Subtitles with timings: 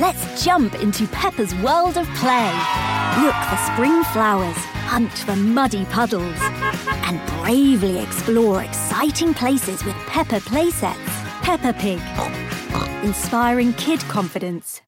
[0.00, 2.50] Let's jump into Peppa's world of play.
[3.22, 4.56] Look for spring flowers,
[4.88, 6.36] hunt for muddy puddles,
[7.06, 10.96] and bravely explore exciting places with Peppa playsets.
[11.42, 12.00] Peppa Pig,
[13.04, 14.82] inspiring kid confidence.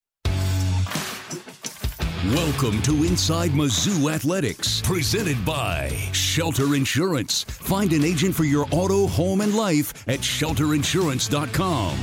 [2.34, 7.44] Welcome to Inside Mizzou Athletics, presented by Shelter Insurance.
[7.44, 11.96] Find an agent for your auto, home, and life at shelterinsurance.com.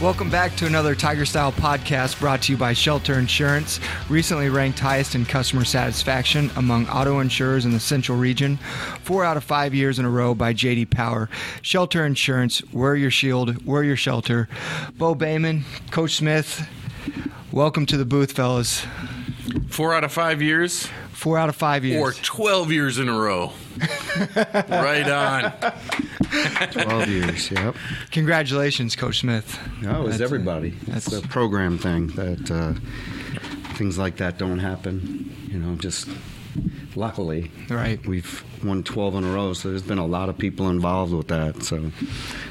[0.00, 3.80] Welcome back to another Tiger Style podcast brought to you by Shelter Insurance,
[4.10, 8.58] recently ranked highest in customer satisfaction among auto insurers in the central region,
[9.04, 11.30] four out of five years in a row by JD Power.
[11.62, 14.48] Shelter Insurance, we're your shield, we're your shelter.
[14.98, 16.68] Bo Bayman, Coach Smith,
[17.50, 18.84] welcome to the booth, fellas.
[19.68, 22.02] Four out of five years, Four out of five years.
[22.02, 23.52] or 12 years in a row.
[24.68, 25.52] right on.
[26.72, 27.74] 12 years, yep.
[28.10, 29.58] Congratulations, Coach Smith.
[29.82, 30.70] No, it was That's- everybody.
[30.86, 32.74] That's that's- a program thing that uh,
[33.74, 35.32] things like that don't happen.
[35.50, 36.08] You know, just
[36.94, 37.50] luckily.
[37.68, 38.04] Right.
[38.06, 41.28] We've won 12 in a row, so there's been a lot of people involved with
[41.28, 41.62] that.
[41.62, 41.90] So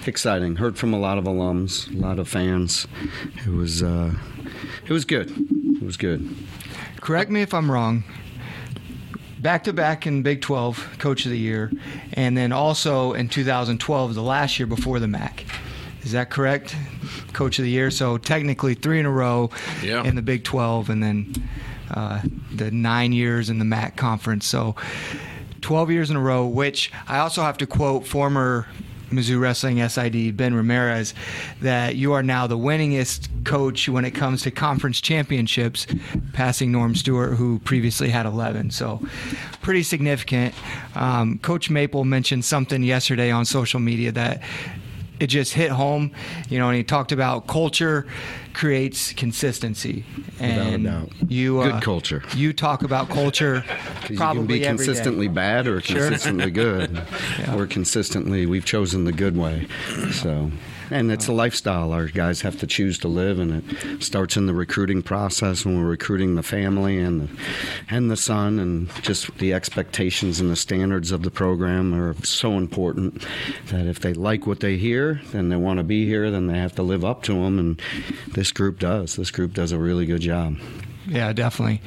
[0.05, 0.55] exciting.
[0.57, 2.87] Heard from a lot of alums, a lot of fans.
[3.45, 4.13] It was, uh,
[4.85, 5.31] it was good.
[5.31, 6.35] It was good.
[7.01, 8.03] correct me if I'm wrong.
[9.45, 11.71] Back to back in Big 12, Coach of the Year,
[12.13, 15.45] and then also in 2012, the last year before the MAC.
[16.01, 16.75] Is that correct?
[17.31, 17.91] Coach of the Year.
[17.91, 19.51] So technically three in a row
[19.83, 20.03] Yeah.
[20.03, 21.47] in the Big 12, and then
[21.91, 22.21] uh,
[22.55, 24.47] the nine years in the MAC conference.
[24.47, 24.75] So
[25.61, 28.65] 12 years in a row, which I also have to quote former
[29.15, 31.13] Mizzou Wrestling SID Ben Ramirez
[31.61, 35.87] that you are now the winningest coach when it comes to conference championships,
[36.33, 38.71] passing Norm Stewart, who previously had 11.
[38.71, 39.01] So
[39.61, 40.53] pretty significant.
[40.95, 44.41] Um, coach Maple mentioned something yesterday on social media that
[45.19, 46.11] it just hit home,
[46.49, 48.05] you know, and he talked about culture
[48.53, 50.05] creates consistency,
[50.39, 52.23] and you uh, Good culture.
[52.35, 53.63] You talk about culture
[54.09, 55.97] you can be consistently bad or Sure.
[56.09, 57.01] consistently good.
[57.55, 59.67] Or consistently, we've chosen the good way.
[60.11, 60.51] So,
[60.91, 64.45] and it's a lifestyle our guys have to choose to live, and it starts in
[64.45, 67.29] the recruiting process when we're recruiting the family and the,
[67.89, 72.53] and the son, and just the expectations and the standards of the program are so
[72.57, 73.25] important
[73.67, 76.57] that if they like what they hear, then they want to be here, then they
[76.57, 77.81] have to live up to them, and
[78.27, 79.15] this group does.
[79.15, 80.57] This group does a really good job.
[81.07, 81.81] Yeah, definitely.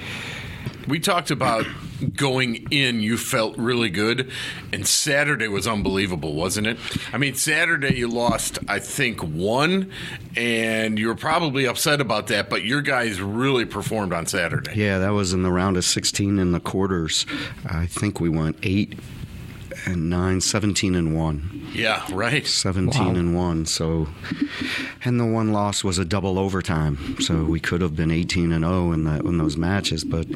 [0.87, 1.67] We talked about
[2.15, 4.31] going in, you felt really good,
[4.73, 6.79] and Saturday was unbelievable, wasn't it?
[7.13, 9.91] I mean, Saturday you lost, I think, one,
[10.37, 14.73] and you were probably upset about that, but your guys really performed on Saturday.
[14.75, 17.27] Yeah, that was in the round of 16 in the quarters.
[17.67, 18.99] I think we went eight
[19.87, 21.58] and nine, 17 and one.
[21.75, 22.47] Yeah, right.
[22.47, 23.11] 17 Wow.
[23.15, 24.09] and 1 so
[25.05, 28.65] and the one loss was a double overtime so we could have been 18 and
[28.65, 30.27] 0 in that in those matches but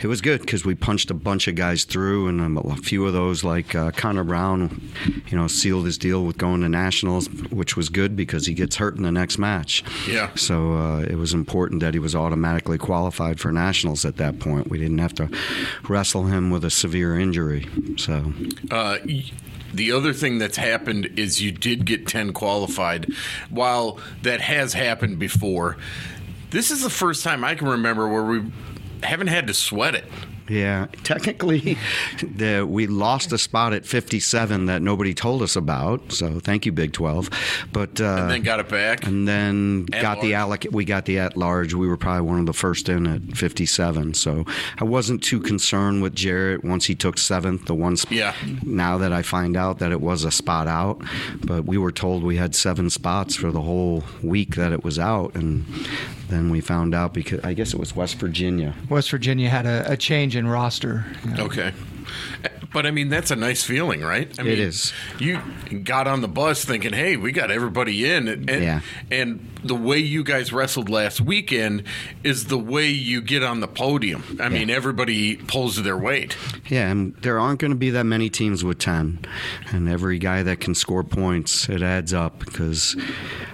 [0.00, 3.06] it was good because we punched a bunch of guys through and um, a few
[3.06, 4.80] of those like uh, Connor Brown
[5.28, 8.76] you know sealed his deal with going to nationals which was good because he gets
[8.76, 10.30] hurt in the next match Yeah.
[10.34, 14.68] so uh, it was important that he was automatically qualified for nationals at that point
[14.70, 15.28] we didn't have to
[15.88, 17.66] wrestle him with a severe injury
[17.96, 18.32] so
[18.70, 18.98] Uh,
[19.72, 23.12] the other thing that's happened is you did get 10 qualified.
[23.50, 25.76] While that has happened before,
[26.50, 28.52] this is the first time I can remember where we
[29.02, 30.04] haven't had to sweat it.
[30.52, 31.78] Yeah, technically,
[32.22, 36.12] the, we lost a spot at 57 that nobody told us about.
[36.12, 37.30] So thank you, Big 12.
[37.72, 39.06] But uh, And then got it back.
[39.06, 41.72] and then At got the alloc- We got the at large.
[41.74, 44.14] We were probably one of the first in at 57.
[44.14, 44.44] So
[44.78, 47.64] I wasn't too concerned with Jarrett once he took seventh.
[47.66, 47.96] The one.
[47.96, 48.34] Sp- Yeah.
[48.62, 51.00] Now that I find out that it was a spot out,
[51.44, 54.98] but we were told we had seven spots for the whole week that it was
[54.98, 55.64] out, and
[56.32, 58.74] then we found out because I guess it was West Virginia.
[58.88, 61.04] West Virginia had a, a change in roster.
[61.24, 61.44] you know.
[61.44, 61.72] Okay.
[62.72, 64.32] But I mean, that's a nice feeling, right?
[64.38, 64.94] I mean, It is.
[65.18, 65.40] You
[65.84, 68.80] got on the bus thinking, "Hey, we got everybody in," and Yeah.
[69.10, 71.84] and the way you guys wrestled last weekend
[72.24, 74.38] is the way you get on the podium.
[74.40, 76.34] I mean, everybody pulls their weight.
[76.66, 79.18] Yeah, and there aren't going to be that many teams with 10.
[79.70, 82.96] And every guy that can score points, it adds up because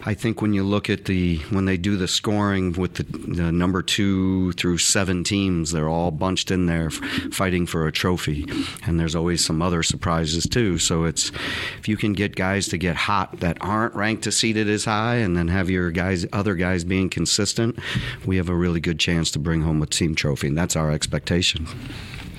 [0.08, 3.52] I think when you look at the, when they do the scoring with the, the
[3.52, 8.46] number two through seven teams, they're all bunched in there fighting for a trophy.
[8.86, 10.78] And there's always some other surprises too.
[10.78, 11.30] So it's,
[11.78, 15.16] if you can get guys to get hot that aren't ranked to seated as high
[15.16, 17.78] and then have your guys, other guys being consistent,
[18.24, 20.46] we have a really good chance to bring home a team trophy.
[20.46, 21.66] And that's our expectation.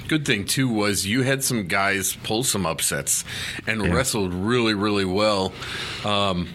[0.07, 3.23] Good thing too was you had some guys pull some upsets
[3.67, 3.93] and Yeah.
[3.93, 5.53] wrestled really, really well.
[6.03, 6.47] Um,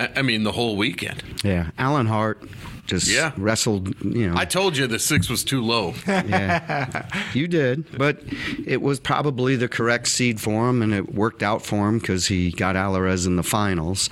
[0.00, 1.22] I, I mean, the whole weekend.
[1.44, 2.42] Yeah, Allan Hart
[2.86, 3.32] just Yeah.
[3.36, 3.94] wrestled.
[4.04, 5.94] You know, I told you the six was too low.
[6.06, 8.20] yeah, you did, but
[8.66, 12.26] it was probably the correct seed for him, and it worked out for him because
[12.26, 14.10] he got Alvarez in the finals,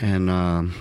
[0.00, 0.28] and.
[0.30, 0.74] Um,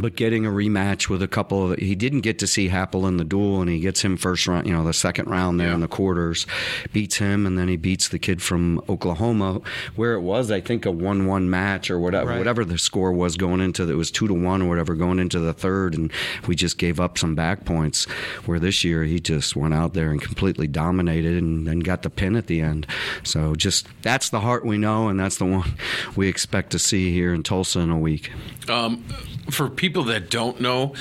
[0.00, 3.16] but getting a rematch with a couple of he didn't get to see Happel in
[3.16, 5.74] the duel and he gets him first round you know the second round there Yeah.
[5.74, 6.46] in the quarters
[6.92, 9.60] beats him and then he beats the kid from Oklahoma
[9.94, 12.38] where it was I think a 1-1 match or whatever Right.
[12.38, 15.18] whatever the score was going into the, it was 2 to 1 or whatever going
[15.18, 16.12] into the third and
[16.46, 18.04] we just gave up some back points
[18.44, 22.10] where this year he just went out there and completely dominated and then got the
[22.10, 22.86] pin at the end
[23.22, 25.72] so just that's the heart we know and that's the one
[26.16, 28.30] we expect to see here in Tulsa in a week
[28.68, 29.02] Um,
[29.50, 30.94] for people that don't know,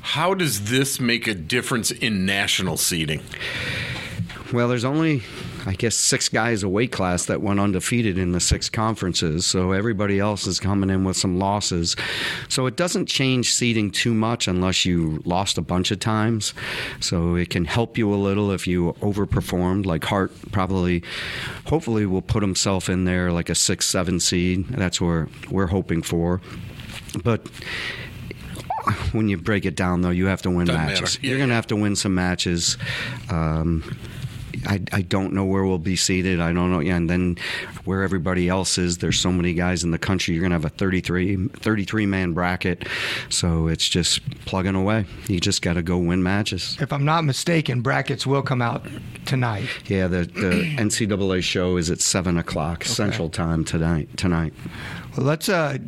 [0.00, 3.22] how does this make a difference in national seeding?
[4.52, 5.22] Well, there's only,
[5.64, 9.46] I guess, six guys a weight class that went undefeated in the six conferences.
[9.46, 11.94] So everybody else is coming in with some losses.
[12.48, 16.52] So it doesn't change seeding too much unless you lost a bunch of times.
[16.98, 19.86] So it can help you a little if you overperformed.
[19.86, 21.04] Like Hart probably,
[21.66, 24.66] hopefully, will put himself in there like a six, seven seed.
[24.66, 26.40] That's where we're hoping for.
[27.22, 27.46] But
[29.12, 31.18] when you break it down, though, you have to win Doesn't matches.
[31.22, 31.56] Yeah, You're going to yeah.
[31.56, 32.76] have to win some matches.
[33.28, 33.96] Um,
[34.66, 36.40] I, I don't know where we'll be seated.
[36.40, 36.80] I don't know.
[36.80, 37.36] Yeah, and then
[37.84, 40.34] where everybody else is, there's so many guys in the country.
[40.34, 42.86] You're going to have a 33, 33 man bracket.
[43.28, 45.06] So it's just plugging away.
[45.28, 46.76] You just got to go win matches.
[46.80, 48.86] If I'm not mistaken, brackets will come out
[49.24, 49.68] tonight.
[49.86, 54.16] Yeah, the, the NCAA show is at 7 o'clock Central Time tonight.
[54.16, 54.52] tonight.
[55.16, 55.78] Well, let's uh,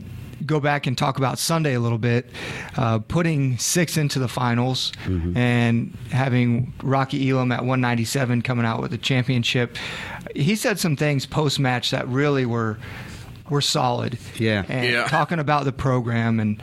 [0.46, 2.30] go back and talk about Sunday a little bit.
[2.76, 8.90] Uh, putting six into the finals and having Rocky Elam at 197 coming out with
[8.90, 9.76] the championship.
[10.34, 12.78] He said some things post match that really were
[13.50, 14.18] were solid.
[14.38, 14.64] Yeah.
[14.68, 15.04] And Yeah.
[15.08, 16.62] talking about the program and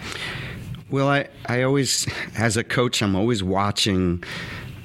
[0.90, 4.24] Well, I, I always, as a coach, I'm always watching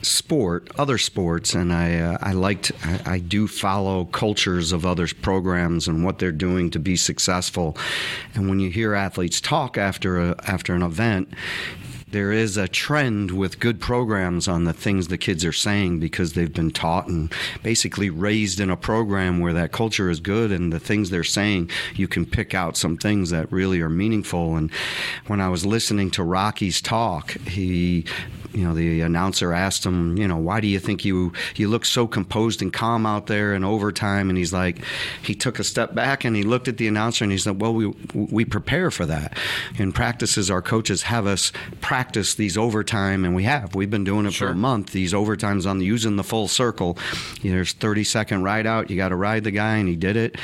[0.04, 5.06] sport, other sports, and I uh, I liked I, I do follow cultures of other
[5.22, 7.76] programs and what they're doing to be successful.
[8.34, 11.28] And when you hear athletes talk after a, after an event.
[12.10, 16.34] There is a trend with good programs on the things the kids are saying because
[16.34, 17.32] they've been taught and
[17.64, 21.70] basically raised in a program where that culture is good and the things they're saying,
[21.96, 24.54] you can pick out some things that really are meaningful.
[24.54, 24.70] And
[25.26, 28.04] when I was listening to Rocky's talk, he
[28.54, 31.84] you know, the announcer asked him, you know, why do you think you you look
[31.84, 34.28] so composed and calm out there in overtime?
[34.28, 34.78] And he's like,
[35.22, 37.74] he took a step back and he looked at the announcer and he said, well,
[37.74, 39.36] we we prepare for that.
[39.76, 43.74] In practices, our coaches have us practice these overtime, and we have.
[43.74, 44.92] We've been doing it for a month.
[44.92, 46.96] These overtimes on the, using the full circle.
[47.42, 48.90] You know, there's 30 second ride out.
[48.90, 50.36] You got to ride the guy, and he did it.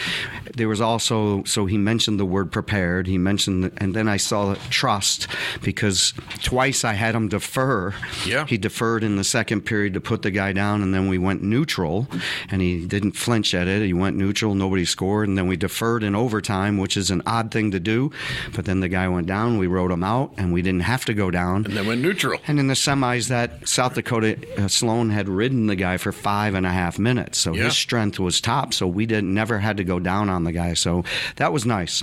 [0.57, 3.07] There was also so he mentioned the word prepared.
[3.07, 5.29] He mentioned, and then I saw trust
[5.63, 6.13] because
[6.43, 7.95] twice I had him defer.
[8.27, 8.47] Yeah.
[8.47, 11.43] He deferred in the second period to put the guy down, and then we went
[11.43, 12.07] neutral,
[12.51, 13.83] and he didn't flinch at it.
[13.83, 17.51] He went neutral, nobody scored, and then we deferred in overtime, which is an odd
[17.51, 18.11] thing to do.
[18.55, 21.15] But then the guy went down, we rode him out, and we didn't have to
[21.15, 21.65] go down.
[21.67, 22.41] And then went neutral.
[22.47, 26.55] And in the semis, that South Dakota uh, Sloan had ridden the guy for five
[26.55, 27.65] and a half minutes, so Yeah.
[27.65, 28.75] his strength was top.
[28.75, 30.75] So we didn't never had to go down on the guy.
[30.75, 31.05] So
[31.37, 32.03] that was nice.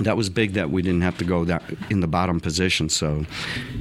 [0.00, 2.88] That was big that we didn't have to go that in the bottom position.
[2.88, 3.26] So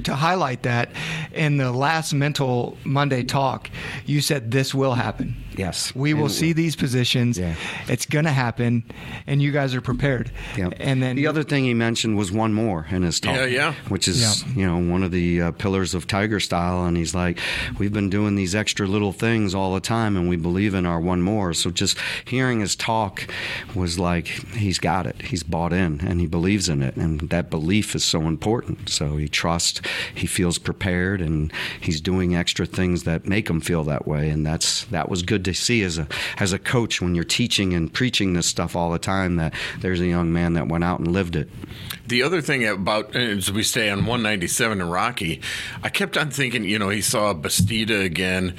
[0.04, 0.90] to highlight that,
[1.34, 3.70] in the last mental Monday talk,
[4.06, 5.36] you said this will happen.
[5.58, 5.94] Yes.
[5.96, 7.38] We will And it see these positions.
[7.38, 7.56] Yeah.
[7.88, 8.84] It's going to happen,
[9.26, 10.32] and you guys are prepared.
[10.58, 10.70] Yeah.
[10.80, 13.36] And then the other thing he mentioned was one more in his talk.
[13.36, 13.74] Yeah, yeah.
[13.90, 14.54] Which is, Yeah.
[14.56, 16.86] you know, one of the uh, pillars of Tiger style.
[16.86, 17.40] And he's like,
[17.80, 21.00] we've been doing these extra little things all the time, and we believe in our
[21.00, 21.54] one more.
[21.54, 23.28] So just hearing his talk
[23.74, 25.22] was like, he's got it.
[25.24, 26.96] He's bought in, and he believes in it.
[26.96, 28.90] And that belief is so important.
[28.90, 29.82] So he trusts,
[30.14, 34.30] he feels prepared, and he's doing extra things that make him feel that way.
[34.30, 37.74] And that's that was good to see as a as a coach when you're teaching
[37.74, 39.36] and preaching this stuff all the time.
[39.38, 41.50] That there's a young man that went out and lived it.
[42.08, 45.42] The other thing about as we stay on 197 in Rocky,
[45.84, 48.56] I kept on thinking, you know, he saw Bastida again.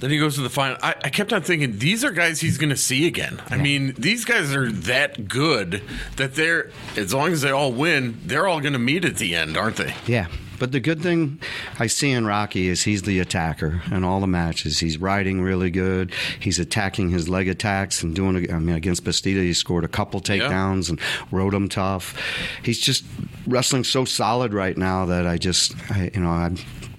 [0.00, 0.78] Then he goes to the final.
[0.82, 3.40] I, I kept on thinking these are guys he's going to see again.
[3.50, 5.82] I mean, these guys are that good
[6.16, 9.34] that they're as long as they all win, they're all going to meet at the
[9.36, 9.94] end, aren't they?
[10.06, 10.28] Yeah.
[10.60, 11.40] But the good thing
[11.78, 14.78] I see in Rocky is he's the attacker in all the matches.
[14.78, 16.12] He's riding really good.
[16.38, 18.52] He's attacking his leg attacks and doing.
[18.52, 21.00] I mean, against Bastida, he scored a couple takedowns and
[21.32, 22.14] rode him tough.
[22.62, 23.04] He's just
[23.46, 26.50] wrestling so solid right now that I just, I, you know, I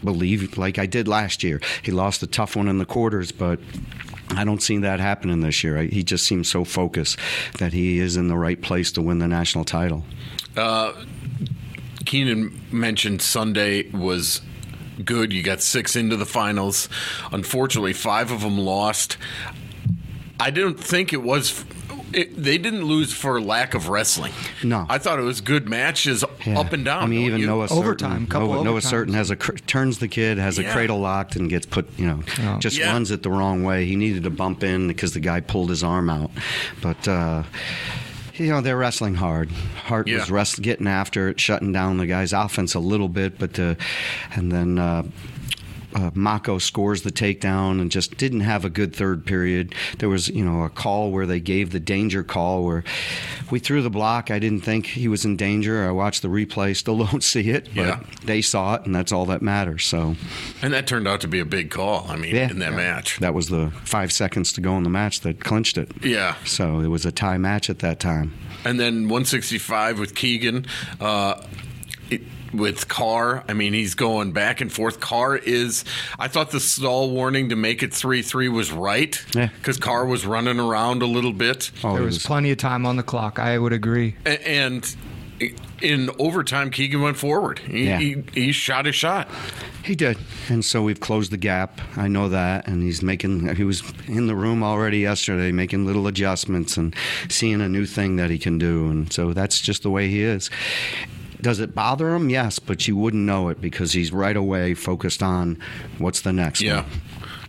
[0.04, 1.62] believe like I did last year.
[1.84, 3.60] He lost a tough one in the quarters, but.
[4.34, 5.78] I don't see that happening this year.
[5.78, 7.20] I- He just seems so focused
[7.60, 10.06] that he is in the right place to win the national title.
[10.56, 10.94] Uh,
[12.12, 14.42] Keenan mentioned Sunday was
[15.06, 15.32] good.
[15.32, 16.90] You got six into the finals.
[17.32, 19.16] Unfortunately, five of them lost.
[20.38, 21.64] I didn't think it was.
[22.12, 24.34] It, they didn't lose for lack of wrestling.
[24.62, 24.86] No.
[24.90, 26.60] I thought it was good matches Yeah.
[26.60, 27.04] up and down.
[27.04, 27.46] I mean, don't even you?
[27.48, 29.06] Noah Overtime, Surtin, couple Noah, Noah overtimes.
[29.08, 30.70] Surtin has a cr- turns the kid, has Yeah.
[30.70, 31.88] a cradle locked, and gets put.
[31.98, 32.60] You know, Yeah.
[32.60, 32.92] just Yeah.
[32.92, 33.86] runs it the wrong way.
[33.86, 36.32] He needed to bump in because the guy pulled his arm out,
[36.82, 37.08] but.
[37.08, 37.44] uh
[38.42, 39.52] you know they're wrestling hard.
[39.52, 40.20] Hart Yeah.
[40.20, 43.76] was rest, getting after it, shutting down the guy's offense a little bit, but uh,
[44.36, 45.04] and then uh,
[45.94, 49.76] uh, Mocco scores the takedown and just didn't have a good third period.
[50.00, 52.84] There was, you know, a call where they gave the danger call where
[53.50, 54.32] we threw the block.
[54.32, 55.88] I didn't think he was in danger.
[55.88, 58.00] I watched the replay, still don't see it, but Yeah.
[58.24, 59.86] they saw it, and that's all that matters.
[59.86, 60.16] So
[60.62, 62.06] and that turned out to be a big call.
[62.10, 62.50] I mean, Yeah.
[62.50, 63.20] in that match.
[63.20, 65.92] that was the five seconds to go in the match that clinched it.
[66.04, 66.36] Yeah.
[66.46, 68.34] So it was a tie match at that time.
[68.64, 70.66] And then 165 with Keegan.
[71.00, 71.42] Uh,
[72.54, 75.00] with Carr, I mean, he's going back and forth.
[75.00, 75.86] Carr is,
[76.20, 79.24] I thought the stall warning to make it 3 3 was right.
[79.36, 79.48] Yeah.
[79.58, 81.72] Because Carr was running around a little bit.
[81.84, 83.40] Oh, there it was plenty of time on the clock.
[83.40, 84.16] I would agree.
[84.26, 84.96] A- And
[85.82, 87.58] in overtime, Keegan went forward.
[87.60, 87.98] He, Yeah.
[87.98, 89.28] he, he shot his shot.
[89.84, 91.82] He did, and so we've closed the gap.
[91.98, 93.56] I know that, and he's making.
[93.56, 96.96] He was in the room already yesterday, making little adjustments and
[97.30, 100.22] seeing a new thing that he can do, and so that's just the way he
[100.22, 100.52] is.
[101.42, 102.30] Does it bother him?
[102.30, 105.58] Yes, but you wouldn't know it because he's right away focused on
[105.98, 106.82] what's the next Yeah.
[106.82, 106.86] one.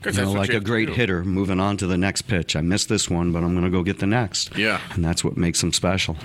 [0.02, 2.56] 'Cause You know, like a great hitter moving on to the next pitch.
[2.56, 4.50] I missed this one, but I'm going to go get the next.
[4.56, 4.80] Yeah.
[4.94, 6.16] and that's what makes him special.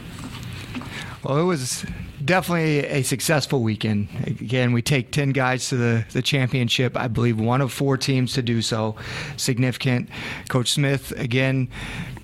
[1.24, 1.86] Well, it was
[2.26, 4.08] definitely a successful weekend.
[4.26, 6.98] Again, we take 10 guys to the, the championship.
[6.98, 8.96] I believe one of four teams to do so.
[9.36, 10.10] Significant.
[10.50, 11.68] Coach Smith, again,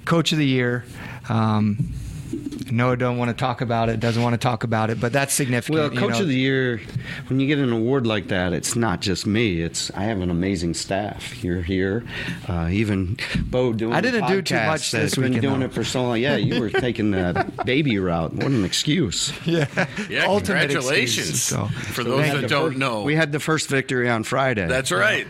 [0.06, 0.86] coach of the year.
[1.30, 1.94] Um,
[2.72, 5.34] Noah don't want to talk about it, doesn't want to talk about it, but that's
[5.34, 5.76] significant.
[5.78, 6.22] Well, you Coach know.
[6.22, 6.82] of the Year,
[7.28, 9.62] when you get an award like that, it's not just me.
[9.62, 11.44] It's I have an amazing staff.
[11.44, 12.04] You're here,
[12.48, 13.94] uh, even Bo doing.
[13.94, 15.66] I didn't do too much that's this been weekend, doing though.
[15.68, 16.20] it for so long.
[16.20, 18.34] Yeah, you were taking the baby route.
[18.34, 19.32] What an excuse.
[19.46, 19.68] yeah,
[20.10, 21.30] Yeah, ultimate congratulations.
[21.30, 21.68] excuse, so.
[21.68, 24.68] For those that don't know, We had the first victory on Friday.
[24.68, 25.28] that's right.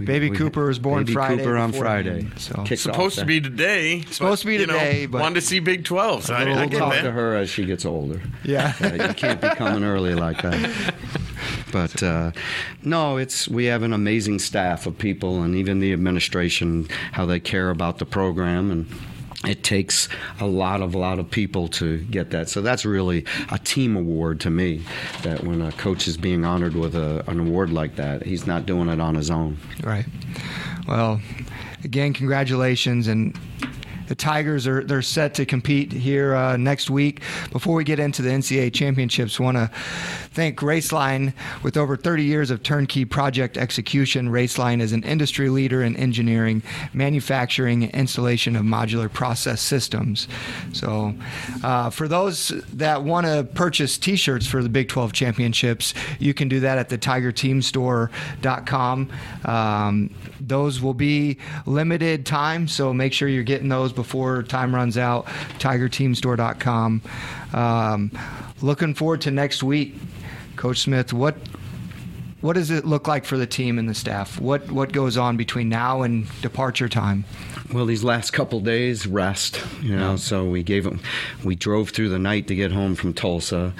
[0.00, 2.26] We- Baby we- Cooper was born Baby Friday Cooper on Friday.
[2.36, 4.02] so- Supposed to be today.
[4.10, 6.30] Supposed but, to be you know, today, but- wanted to see Big 12s.
[6.30, 7.02] I, little I We'll get talk that.
[7.02, 8.20] to her as she gets older.
[8.44, 8.72] Yeah.
[8.82, 10.94] Uh, you can't be coming early like that.
[11.72, 12.32] But uh,
[12.82, 17.40] no, it's we have an amazing staff of people, and even the administration, how they
[17.40, 18.86] care about the program and
[19.46, 20.08] it takes
[20.40, 22.48] a lot of a lot of people to get that.
[22.48, 24.82] So that's really a team award to me.
[25.22, 28.66] That when a coach is being honored with a, an award like that, he's not
[28.66, 29.58] doing it on his own.
[29.82, 30.06] Right.
[30.88, 31.20] Well,
[31.84, 33.38] again, congratulations and
[34.08, 37.20] the Tigers are they're set to compete here uh, next week.
[37.52, 39.70] Before we get into the NCAA championships, want to
[40.30, 44.30] thank Raceline with over 30 years of turnkey project execution.
[44.30, 46.62] Raceline is an industry leader in engineering,
[46.92, 50.26] manufacturing, and installation of modular process systems.
[50.72, 51.14] So,
[51.62, 56.48] uh, for those that want to purchase T-shirts for the Big 12 championships, you can
[56.48, 59.10] do that at the TigerTeamStore.com.
[59.44, 61.36] Um, those will be
[61.66, 65.26] limited time, so make sure you're getting those before time runs out.
[65.58, 67.02] TigerTeamStore.com.
[67.52, 68.12] Um,
[68.62, 69.96] looking forward to next week,
[70.54, 71.12] Coach Smith.
[71.12, 71.36] What
[72.40, 74.40] what does it look like for the team and the staff?
[74.40, 77.24] What what goes on between now and departure time?
[77.72, 79.62] Well, these last couple days, rest.
[79.82, 81.00] You know, so we gave them.
[81.44, 83.74] We drove through the night to get home from Tulsa,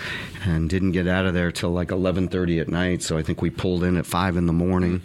[0.44, 3.02] and didn't get out of there till like 11:30 at night.
[3.02, 5.02] So I think we pulled in at five in the morning.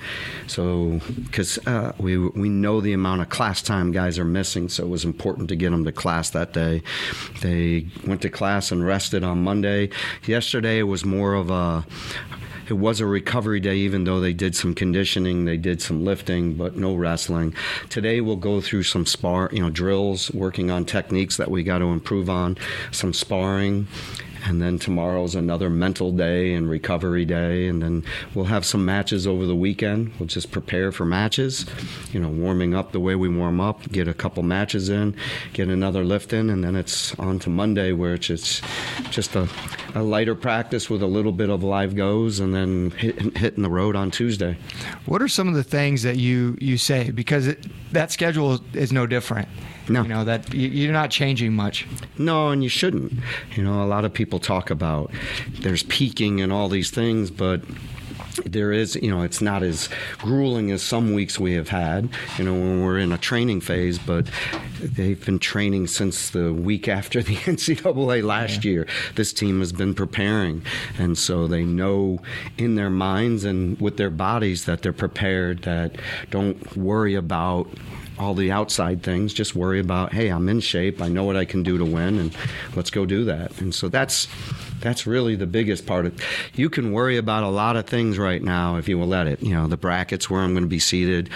[0.47, 4.83] So because uh, we we know the amount of class time guys are missing, so
[4.83, 6.81] it was important to get them to class that day.
[7.41, 9.89] They went to class and rested on Monday.
[10.25, 11.85] Yesterday was more of a
[12.69, 16.53] it was a recovery day, even though they did some conditioning, they did some lifting,
[16.53, 17.53] but no wrestling.
[17.89, 21.79] Today we'll go through some spar, you know, drills, working on techniques that we got
[21.79, 22.57] to improve on,
[22.91, 23.87] some sparring.
[24.45, 27.67] And then tomorrow's another mental day and recovery day.
[27.67, 30.11] And then we'll have some matches over the weekend.
[30.19, 31.65] We'll just prepare for matches,
[32.11, 35.15] you know, warming up the way we warm up, get a couple matches in,
[35.53, 38.63] get another lift in, and then it's on to Monday where it's just,
[39.09, 39.47] just a,
[39.95, 43.69] a lighter practice with a little bit of live goes and then hit, hitting the
[43.69, 44.57] road on Tuesday.
[45.05, 47.11] What are some of the things that you, you say?
[47.11, 49.47] Because it, that schedule is no different.
[49.89, 50.03] No.
[50.03, 51.85] You know, that you- you're not changing much.
[52.17, 53.13] No, and you shouldn't.
[53.55, 55.11] You know, a lot of people talk about
[55.61, 57.61] there's peaking and all these things, but
[58.45, 62.09] there is, you know, it's not as grueling as some weeks we have had,
[62.39, 64.25] you know, when we're in a training phase, but
[64.81, 68.87] they've been training since the week after the NCAA last year.
[69.15, 70.63] This team has been preparing,
[70.97, 72.21] and so they know
[72.57, 75.95] in their minds and with their bodies that they're prepared, that
[76.31, 77.67] don't worry about
[78.19, 79.33] all the outside things.
[79.33, 81.01] Just worry about, hey, I'm in shape.
[81.01, 82.35] I know what I can do to win, and
[82.75, 83.59] let's go do that.
[83.59, 84.27] And so that's
[84.83, 86.21] that's really the biggest part of.
[86.53, 89.41] You can worry about a lot of things right now if you will let it.
[89.41, 91.29] You know, the brackets where I'm going to be seated,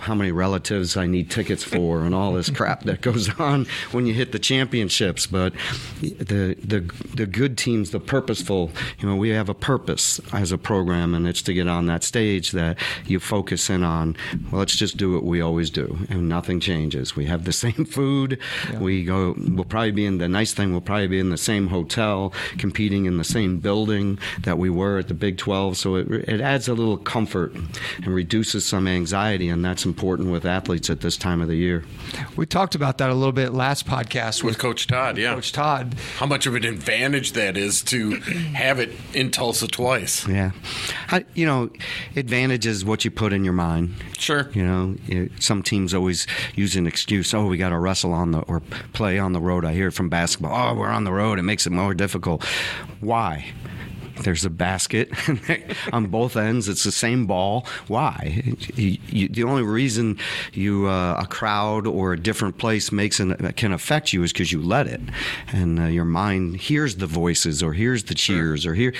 [0.00, 4.06] how many relatives I need tickets for, and all this crap that goes on when
[4.06, 5.26] you hit the championships.
[5.26, 5.52] But
[6.00, 6.80] the the
[7.14, 8.70] the good teams, the purposeful.
[8.98, 12.04] You know, we have a purpose as a program, and it's to get on that
[12.04, 14.16] stage that you focus in on.
[14.50, 17.14] Well, let's just do what we always do, and nothing changes.
[17.14, 18.38] We have the same food.
[18.78, 19.34] We go.
[19.36, 20.72] We'll probably be in the nice thing.
[20.72, 24.98] We'll probably be in the same hotel, competing in the same building that we were
[24.98, 25.76] at the Big 12.
[25.76, 30.44] So it, it adds a little comfort and reduces some anxiety, and that's important with
[30.46, 31.84] athletes at this time of the year.
[32.36, 35.18] We talked about that a little bit last podcast with with Coach Todd.
[35.18, 35.96] Yeah, Coach Todd.
[36.18, 38.12] how much of an advantage that is to
[38.54, 40.26] have it in Tulsa twice.
[40.28, 40.52] Yeah,
[41.10, 41.70] I, you know,
[42.14, 43.94] advantage is what you put in your mind.
[44.16, 44.48] Sure.
[44.54, 47.34] You know, it- some teams always use an excuse.
[47.34, 48.60] Oh, we got to wrestle on the or
[48.92, 49.64] play on the road.
[49.64, 50.70] I hear it from basketball.
[50.70, 51.38] Oh, we're on the road.
[51.38, 52.46] It makes it more difficult.
[53.00, 53.44] Why?
[54.22, 55.10] There's a basket
[55.92, 56.68] on both ends.
[56.68, 57.66] It's the same ball.
[57.88, 58.42] Why?
[58.74, 60.18] You, you, the only reason
[60.52, 64.52] you uh, a crowd or a different place makes an, can affect you is because
[64.52, 65.00] you let it,
[65.52, 68.94] and uh, your mind hears the voices or hears the cheers or hear.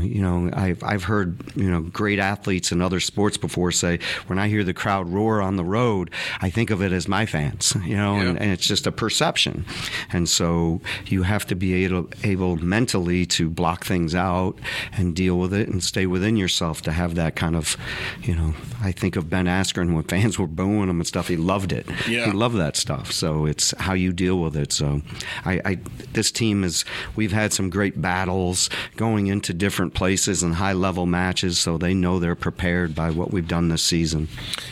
[0.00, 4.38] You know, I've I've heard you know great athletes in other sports before say when
[4.38, 7.76] I hear the crowd roar on the road, I think of it as my fans.
[7.84, 9.66] You know, and, and it's just a perception,
[10.12, 14.53] and so you have to be able able mentally to block things out
[14.92, 17.76] and deal with it and stay within yourself to have that kind of,
[18.22, 18.54] you know.
[18.82, 21.28] I think of Ben Askren when fans were booing him and stuff.
[21.28, 21.86] He loved it.
[22.08, 22.26] Yeah.
[22.26, 23.12] He loved that stuff.
[23.12, 24.72] So it's how you deal with it.
[24.72, 25.02] So,
[25.44, 25.78] I, I
[26.12, 26.84] this team is
[27.16, 31.94] we've had some great battles going into different places and high level matches, so they
[31.94, 34.28] know they're prepared by what we've done this season.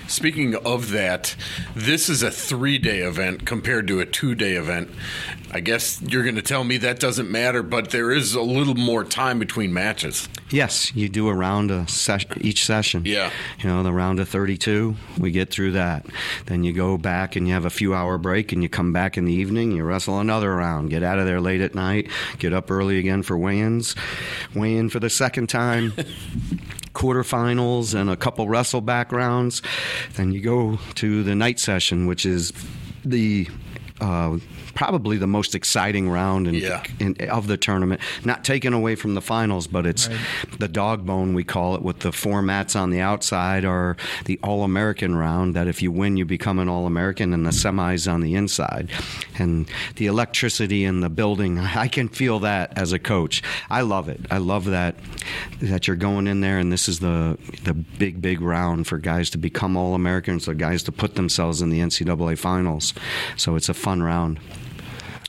[0.07, 1.37] Speaking of that,
[1.75, 4.91] this is a three day event compared to a two day event.
[5.55, 8.75] I guess you're going to tell me that doesn't matter, but there is a little
[8.75, 10.29] more time between matches.
[10.51, 13.03] Yes, you do a round a ses- each session.
[13.05, 13.31] Yeah.
[13.59, 16.07] You know, the round of 32, we get through that.
[16.47, 19.17] Then you go back and you have a few hour break and you come back
[19.17, 22.09] in the evening, you wrestle another round, get out of there late at night,
[22.39, 23.95] get up early again for weigh ins,
[24.55, 25.93] weigh in for the second time.
[26.93, 29.63] quarterfinals and a couple wrestleback rounds.
[30.15, 32.53] Then you go to the night session, which is
[33.05, 33.49] the
[34.01, 34.37] uh,
[34.75, 36.83] probably the most exciting round in, Yeah.
[36.99, 38.01] in, of the tournament.
[38.25, 40.09] Not taken away from the finals, but it's
[40.59, 44.39] the dog bone we call it, with the four mats on the outside, or the
[44.43, 45.55] All American round.
[45.55, 48.91] That if you win, you become an All American, and the semis on the inside.
[49.39, 53.43] And the electricity in the building, I can feel that as a coach.
[53.71, 54.21] I love it.
[54.31, 54.97] I love that
[55.61, 59.31] that you're going in there, and this is the the big big round for guys
[59.31, 62.95] to become All Americans, or guys to put themselves in the NCAA finals.
[63.37, 64.41] So it's a fun round.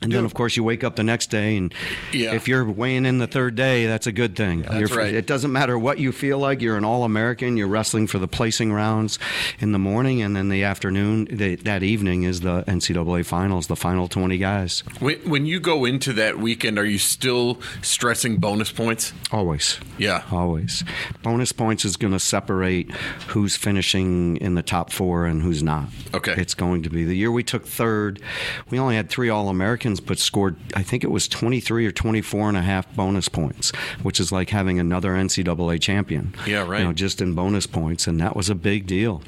[0.03, 1.73] And then, of course, you wake up the next day, and
[2.11, 2.33] Yeah.
[2.33, 4.61] if you're weighing in the third day, that's a good thing.
[4.63, 5.13] That's You're- right.
[5.13, 6.61] It doesn't matter what you feel like.
[6.61, 7.57] You're an All-American.
[7.57, 9.17] You're wrestling for the placing rounds
[9.59, 13.75] in the morning, and then the afternoon, the, that evening, is the NCAA finals, the
[13.75, 14.83] final 20 guys.
[14.99, 19.13] When, when you go into that weekend, are you still stressing bonus points?
[19.31, 19.79] Always.
[19.97, 20.23] Yeah.
[20.31, 20.83] Always.
[21.21, 22.91] Bonus points is going to separate
[23.27, 25.85] who's finishing in the top four and who's not.
[26.13, 26.33] Okay.
[26.37, 27.03] It's going to be.
[27.05, 28.21] The year we took third,
[28.69, 29.49] we only had three All
[29.99, 34.19] But scored, I think it was 23 or 24 and a half bonus points, which
[34.19, 36.33] is like having another NCAA champion.
[36.45, 36.79] Yeah, right.
[36.79, 38.07] You know, just in bonus points.
[38.07, 39.21] And that was a big deal.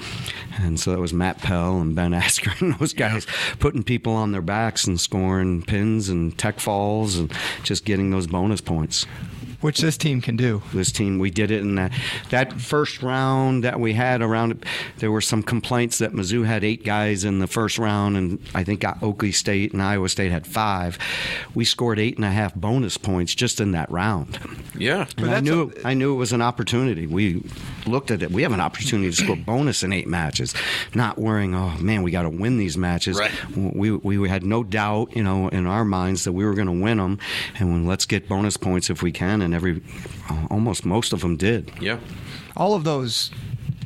[0.60, 3.26] And so that was Matt Pell and Ben Askren and those guys
[3.60, 7.32] putting people on their backs and scoring pins and tech falls and
[7.64, 9.06] just getting those bonus points
[9.66, 10.62] which this team can do.
[10.74, 11.18] this team.
[11.18, 11.92] We did it in that
[12.30, 14.64] that first round that we had around.
[15.00, 18.64] There were some complaints that Mizzou had eight guys in the first round, and I
[18.64, 21.00] think Okie State and Iowa State had five.
[21.56, 24.38] We scored eight and a half bonus points just in that round.
[24.78, 25.08] Yeah.
[25.18, 27.08] And I knew I knew it was an opportunity.
[27.08, 27.44] We
[27.88, 28.30] looked at it.
[28.30, 30.54] We have an opportunity to score bonus in eight matches,
[30.94, 31.56] not worrying.
[31.56, 33.18] Oh man, we got to win these matches.
[33.18, 33.32] Right.
[33.56, 36.84] We we had no doubt, you know, in our minds that we were going to
[36.84, 37.18] win them,
[37.58, 39.42] and let's get bonus points if we can.
[39.42, 39.82] And every
[40.30, 41.72] uh, almost most of them did.
[41.82, 42.00] Yeah.
[42.58, 43.32] All of those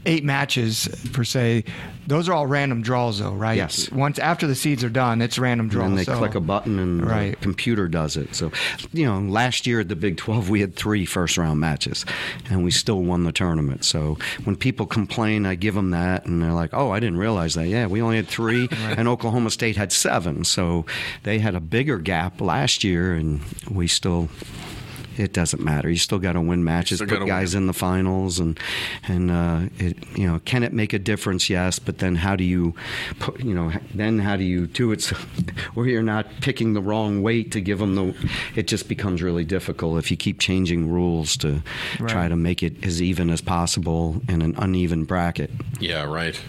[0.05, 1.63] eight matches per se,
[2.07, 3.57] those are all random draws though, right?
[3.57, 3.91] Yes.
[3.91, 5.87] Once after the seeds are done, it's random draws.
[5.89, 7.31] And then they so- click a button and Right.
[7.31, 8.33] the computer does it.
[8.33, 8.49] So,
[8.93, 12.05] you know, last year at the Big 12, we had three first round matches
[12.49, 13.83] and we still won the tournament.
[13.83, 17.55] So when people complain, I give them that and they're like, oh, I didn't realize
[17.55, 17.67] that.
[17.67, 20.45] Yeah, we only had three and Oklahoma State had seven.
[20.45, 20.85] So
[21.23, 24.29] they had a bigger gap last year and we still.
[25.19, 25.89] It doesn't matter.
[25.89, 27.63] You still got to win matches, put guys win.
[27.63, 28.57] in the finals, and
[29.05, 31.49] and uh, it, you know, can it make a difference?
[31.49, 32.73] Yes, but then how do you,
[33.19, 35.17] put, you know, then how do you do it so,
[35.73, 38.29] where you're not picking the wrong weight to give them the?
[38.55, 41.61] It just becomes really difficult if you keep changing rules to
[42.07, 45.51] try to make it as even as possible in an uneven bracket.
[45.81, 46.39] Yeah, right.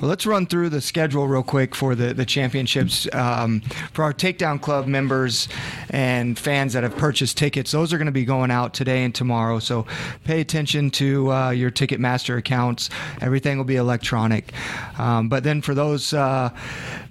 [0.00, 3.12] Well, let's run through the schedule real quick for the, the championships.
[3.12, 3.60] Um,
[3.92, 5.48] for our Takedown Club members
[5.90, 9.14] and fans that have purchased tickets, those are going to be going out today and
[9.14, 9.58] tomorrow.
[9.58, 9.86] So
[10.24, 12.90] pay attention to uh, your Ticketmaster accounts.
[13.22, 14.52] Everything will be electronic.
[14.98, 16.50] Um, but then for those uh,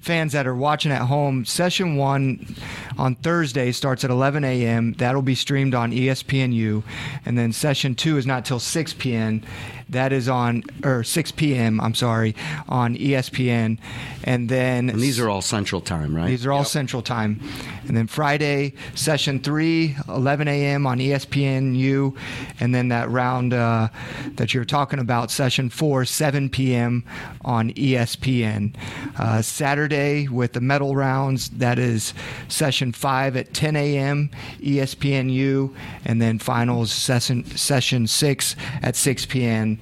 [0.04, 2.56] fans that are watching at home, session one
[2.98, 4.94] on Thursday starts at 11 a.m.
[4.94, 6.84] That'll be streamed on ESPNU.
[7.26, 9.42] And then session two is not till 6 p.m.
[9.90, 12.36] That is on, or 6 p.m., I'm sorry,
[12.68, 13.78] on ESPN.
[14.24, 14.90] And then.
[14.90, 16.28] And these are all Central Time, right?
[16.28, 17.40] These are all Central Time.
[17.88, 20.88] And then Friday, session three, 11 a.m.
[20.88, 22.18] on ESPNU.
[22.60, 23.90] And then that round uh,
[24.36, 27.04] that you're talking about, session four, 7 p.m.
[27.46, 28.76] on ESPN.
[29.18, 29.93] Uh, Saturday
[30.28, 32.14] with the medal rounds, that is
[32.48, 34.30] session five at 10 a.m.
[34.60, 35.74] ESPNU.
[36.06, 39.80] And then finals, session, session six at 6 p.m.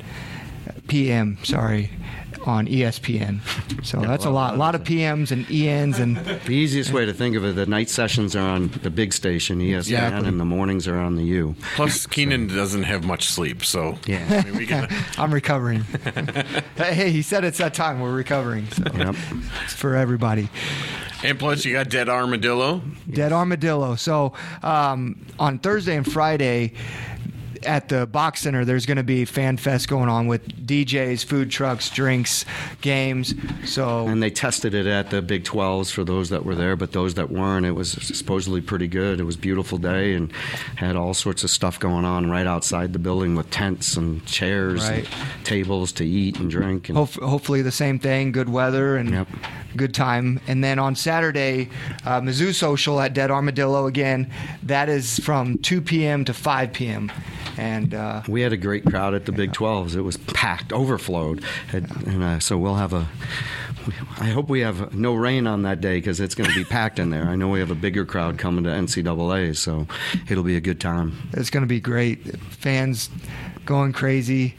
[0.88, 1.90] PM, sorry,
[2.46, 3.40] on ESPN.
[3.86, 7.14] So that's a lot, a lot of PMs and ENs and The easiest way to
[7.14, 10.28] think of it, the night sessions are on the big station, ESPN, Exactly.
[10.28, 11.56] and the mornings are on the U.
[11.76, 14.26] Plus, Keenan doesn't have much sleep, so Yeah.
[14.30, 15.82] I mean, we can, I'm recovering.
[16.78, 18.00] hey, he said it's that time.
[18.00, 18.68] We're recovering.
[18.72, 19.16] So Yep.
[19.64, 20.50] it's for everybody.
[21.24, 22.82] and plus you got Dead Armadillo.
[23.10, 23.96] Dead Armadillo.
[23.96, 26.74] So um, on Thursday and Friday
[27.66, 31.50] at the BOK Center, there's going to be Fan Fest going on with DJs, food
[31.52, 32.46] trucks, drinks,
[32.82, 33.34] games.
[33.66, 36.92] So And they tested it at the Big 12s for those that were there, but
[36.92, 39.20] those that weren't, it was supposedly pretty good.
[39.20, 40.32] It was a beautiful day and
[40.76, 44.88] had all sorts of stuff going on right outside the building with tents and chairs
[44.90, 45.08] Right.
[45.36, 46.90] and tables to eat and drink.
[46.90, 49.28] And Hope, hopefully the same thing, good weather and Yep.
[49.76, 50.40] Good time.
[50.48, 51.70] And then on Saturday,
[52.06, 54.32] uh, Mizzou Social at Dead Armadillo again.
[54.64, 56.26] That is from 2 p.m.
[56.26, 57.12] to 5 p.m.
[57.58, 59.96] And uh, we had a great crowd at the Big 12s.
[59.96, 61.44] It was packed, overflowed.
[61.72, 63.08] And, and uh, so we'll have a.
[64.20, 67.00] I hope we have no rain on that day because it's going to be packed
[67.00, 67.24] in there.
[67.24, 69.88] I know we have a bigger crowd coming to NCAA, so
[70.30, 71.18] it'll be a good time.
[71.34, 72.40] it's going to be great.
[72.52, 73.10] Fans
[73.66, 74.56] going crazy.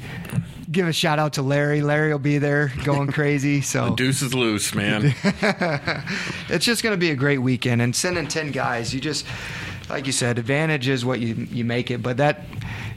[0.72, 1.82] Give a shout out to Larry.
[1.82, 3.61] Larry will be there going crazy.
[3.61, 5.14] So The deuce is loose, man.
[6.48, 7.82] it's just going to be a great weekend.
[7.82, 9.26] And sending 10 guys, you just,
[9.90, 12.02] like you said, advantage is what you, you make it.
[12.02, 12.40] But that,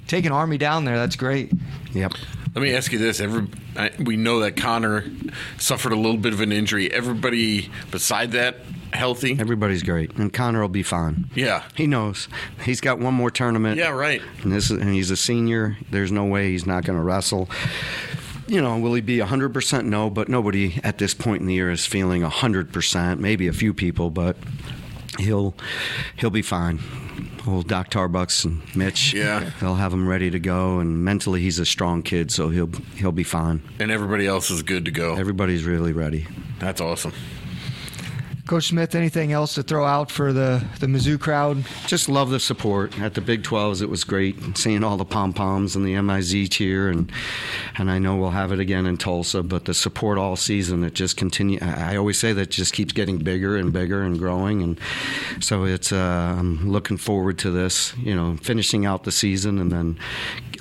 [0.07, 1.51] taking Army down there, that's great.
[1.93, 2.13] Yep.
[2.55, 5.03] Let me ask you this: Every I, we know that Connor
[5.57, 6.89] suffered a little bit of an injury.
[6.89, 8.61] Everybody beside that
[8.95, 9.37] healthy?
[9.39, 11.29] Everybody's great, and Connor will be fine.
[11.35, 11.63] Yeah.
[11.75, 12.27] He knows.
[12.63, 13.77] He's got one more tournament.
[13.77, 14.21] Yeah, right.
[14.43, 15.77] And this is, and he's a senior.
[15.91, 17.49] There's no way he's not going to wrestle.
[18.47, 19.85] You know, will he be 100%?
[19.85, 23.19] No, but nobody at this point in the year is feeling 100%.
[23.19, 24.37] Maybe a few people, but
[25.17, 25.55] he'll
[26.17, 26.79] he'll be fine.
[27.47, 29.51] Old Doc Tarbucks and Mitch, Yeah.
[29.61, 30.79] they'll have him ready to go.
[30.79, 33.61] And mentally, he's a strong kid, so he'll he'll be fine.
[33.79, 35.15] And everybody else is good to go.
[35.15, 36.27] Everybody's really ready.
[36.59, 37.13] That's awesome.
[38.45, 41.65] Coach Smith, anything else to throw out for the, the Mizzou crowd?
[41.87, 43.81] Just love the support at the Big 12s.
[43.81, 47.11] It was great seeing all the pom poms and the MIZ cheer, and
[47.77, 49.41] and I know we'll have it again in Tulsa.
[49.41, 51.57] But the support all season, it just continue.
[51.59, 54.79] I always say that just keeps getting bigger and bigger and growing, and
[55.39, 55.91] so it's.
[55.91, 57.97] Uh, I'm looking forward to this.
[57.97, 59.97] You know, finishing out the season, and then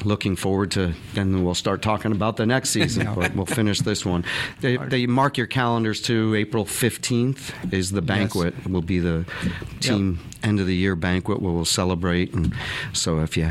[0.04, 0.94] looking forward to.
[1.16, 3.12] and we'll start talking about the next season.
[3.14, 4.24] but we'll finish this one.
[4.60, 8.54] They, they mark your calendars to April 15th is the banquet.
[8.64, 9.24] It will be the
[9.80, 12.32] team end of the year banquet where we'll celebrate.
[12.34, 12.54] And
[12.92, 13.50] so if you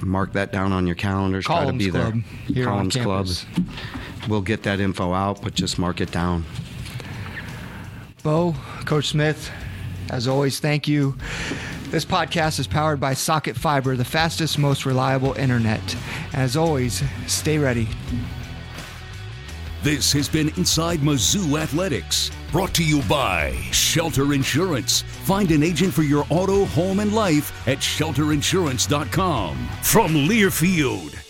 [0.00, 2.10] mark that down on your calendars, try to Columns be there.
[2.10, 3.66] Club here on Columns Club.
[4.28, 6.44] We'll get that info out, but just mark it down.
[8.22, 8.54] Bo,
[8.86, 9.50] Coach Smith,
[10.10, 11.14] as always, thank you.
[11.90, 15.96] This podcast is powered by Socket Fiber, the fastest, most reliable internet.
[16.32, 17.88] As always, stay ready.
[19.82, 25.02] This has been Inside Mizzou Athletics, brought to you by Shelter Insurance.
[25.02, 29.68] Find an agent for your auto, home, and life at shelterinsurance.com.
[29.82, 31.23] From Learfield,